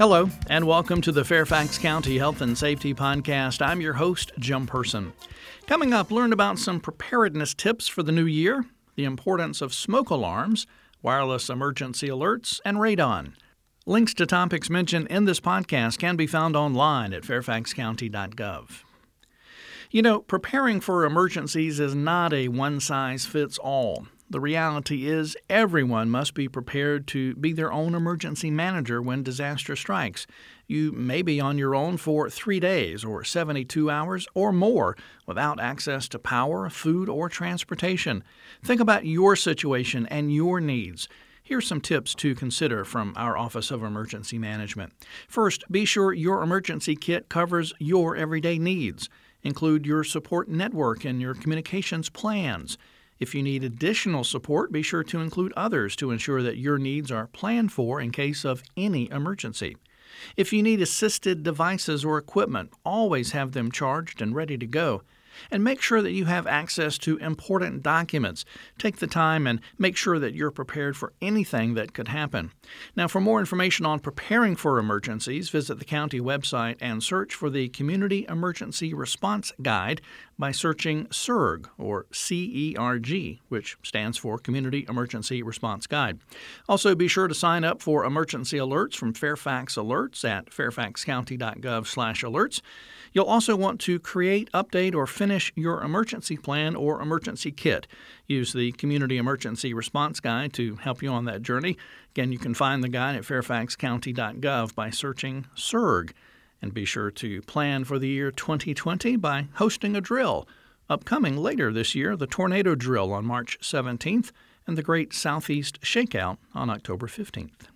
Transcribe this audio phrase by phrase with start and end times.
[0.00, 3.60] Hello, and welcome to the Fairfax County Health and Safety Podcast.
[3.60, 5.12] I'm your host, Jim Person.
[5.66, 10.08] Coming up, learn about some preparedness tips for the new year, the importance of smoke
[10.08, 10.66] alarms,
[11.02, 13.34] wireless emergency alerts, and radon.
[13.84, 18.84] Links to topics mentioned in this podcast can be found online at fairfaxcounty.gov.
[19.90, 24.06] You know, preparing for emergencies is not a one size fits all.
[24.32, 29.74] The reality is, everyone must be prepared to be their own emergency manager when disaster
[29.74, 30.24] strikes.
[30.68, 35.58] You may be on your own for three days or 72 hours or more without
[35.58, 38.22] access to power, food, or transportation.
[38.62, 41.08] Think about your situation and your needs.
[41.42, 44.92] Here's some tips to consider from our Office of Emergency Management.
[45.26, 49.08] First, be sure your emergency kit covers your everyday needs.
[49.42, 52.78] Include your support network and your communications plans.
[53.20, 57.12] If you need additional support, be sure to include others to ensure that your needs
[57.12, 59.76] are planned for in case of any emergency.
[60.36, 65.02] If you need assisted devices or equipment, always have them charged and ready to go
[65.50, 68.44] and make sure that you have access to important documents.
[68.78, 72.52] Take the time and make sure that you're prepared for anything that could happen.
[72.96, 77.50] Now, for more information on preparing for emergencies, visit the county website and search for
[77.50, 80.00] the Community Emergency Response Guide
[80.38, 86.18] by searching CERG or CERG, which stands for Community Emergency Response Guide.
[86.68, 92.60] Also, be sure to sign up for emergency alerts from Fairfax Alerts at fairfaxcounty.gov/alerts.
[93.12, 97.86] You'll also want to create, update, or finish your emergency plan or emergency kit.
[98.26, 101.76] Use the Community Emergency Response Guide to help you on that journey.
[102.12, 106.12] Again, you can find the guide at fairfaxcounty.gov by searching CERG.
[106.62, 110.46] And be sure to plan for the year 2020 by hosting a drill.
[110.88, 114.32] Upcoming later this year, the Tornado Drill on March 17th
[114.66, 117.68] and the Great Southeast Shakeout on October 15th.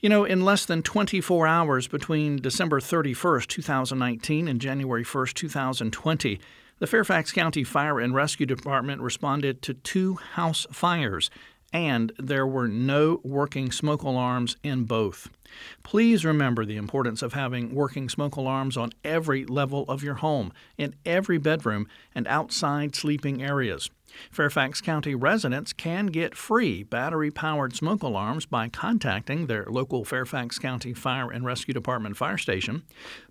[0.00, 6.38] You know, in less than 24 hours between December 31st, 2019 and January 1st, 2020,
[6.78, 11.30] the Fairfax County Fire and Rescue Department responded to two house fires
[11.72, 15.28] and there were no working smoke alarms in both.
[15.82, 20.52] Please remember the importance of having working smoke alarms on every level of your home,
[20.78, 23.90] in every bedroom, and outside sleeping areas.
[24.30, 30.58] Fairfax County residents can get free battery powered smoke alarms by contacting their local Fairfax
[30.58, 32.82] County Fire and Rescue Department fire station,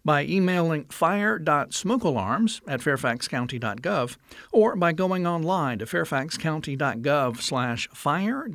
[0.04, 4.18] by emailing fire.smokealarms at fairfaxcounty.gov,
[4.52, 8.48] or by going online to fairfaxcounty.gov slash fire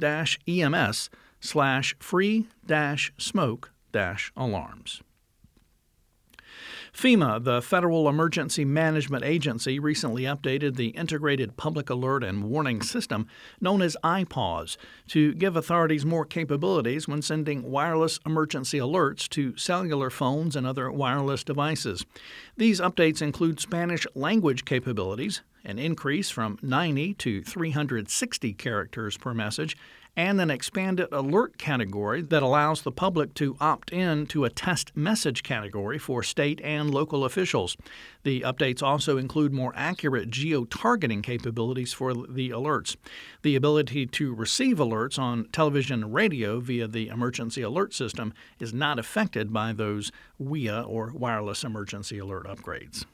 [0.49, 1.11] EMS
[1.41, 2.47] slash free
[3.19, 3.71] smoke
[4.37, 5.03] alarms.
[6.95, 13.27] FEMA, the Federal Emergency Management Agency, recently updated the Integrated Public Alert and Warning System,
[13.63, 14.77] known as IPAWS,
[15.09, 20.93] to give authorities more capabilities when sending wireless emergency alerts to cellular phones and other
[20.93, 22.05] wireless devices.
[22.59, 29.77] These updates include Spanish language capabilities, an increase from 90 to 360 characters per message,
[30.17, 34.95] and an expanded alert category that allows the public to opt in to a test
[34.95, 37.77] message category for state and local officials.
[38.23, 42.97] The updates also include more accurate geo targeting capabilities for the alerts.
[43.43, 48.75] The ability to receive alerts on television and radio via the emergency alert system is
[48.75, 53.05] not affected by those WEA or wireless emergency alert upgrades.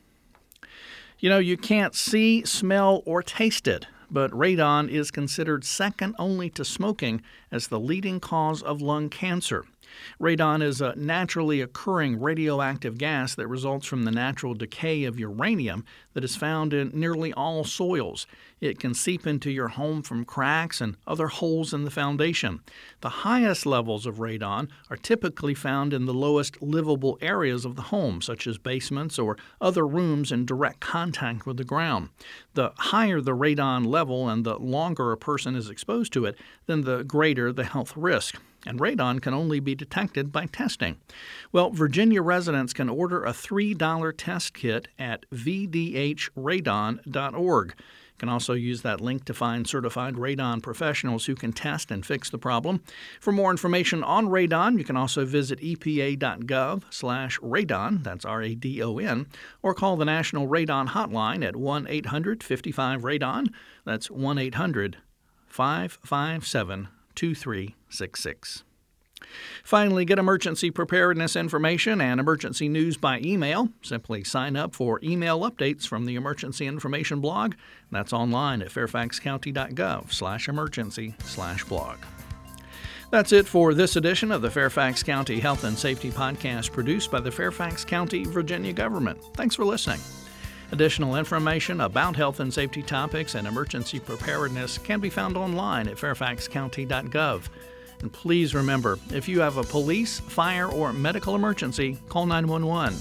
[1.19, 6.49] You know, you can't see, smell, or taste it, but radon is considered second only
[6.51, 9.65] to smoking as the leading cause of lung cancer.
[10.21, 15.85] Radon is a naturally occurring radioactive gas that results from the natural decay of uranium
[16.15, 18.27] that is found in nearly all soils.
[18.61, 22.61] It can seep into your home from cracks and other holes in the foundation.
[23.01, 27.83] The highest levels of radon are typically found in the lowest livable areas of the
[27.83, 32.09] home, such as basements or other rooms in direct contact with the ground.
[32.55, 36.83] The higher the radon level and the longer a person is exposed to it, then
[36.83, 40.97] the greater the health risk and radon can only be detected by testing.
[41.53, 47.75] Well, Virginia residents can order a $3 test kit at vdhradon.org.
[47.77, 52.05] You can also use that link to find certified radon professionals who can test and
[52.05, 52.83] fix the problem.
[53.21, 58.99] For more information on radon, you can also visit epa.gov/radon, that's R A D O
[58.99, 59.29] N,
[59.63, 63.55] or call the National Radon Hotline at 1-800-55-radon.
[63.85, 68.63] That's 1-800-557 2366.
[69.65, 73.71] Finally, get emergency preparedness information and emergency news by email.
[73.83, 77.55] Simply sign up for email updates from the Emergency Information blog.
[77.91, 81.99] That's online at fairfaxcounty.gov slash emergency slash blog.
[83.11, 87.19] That's it for this edition of the Fairfax County Health and Safety Podcast produced by
[87.19, 89.19] the Fairfax County, Virginia government.
[89.35, 89.99] Thanks for listening.
[90.71, 95.97] Additional information about health and safety topics and emergency preparedness can be found online at
[95.97, 97.49] fairfaxcounty.gov.
[98.01, 102.99] And please remember if you have a police, fire, or medical emergency, call 911.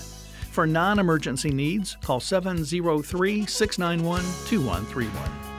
[0.51, 5.56] For non emergency needs, call 703 691 2131.